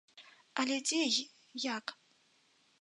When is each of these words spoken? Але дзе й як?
Але 0.63 0.77
дзе 0.87 0.99
й 1.11 1.29
як? 1.75 1.95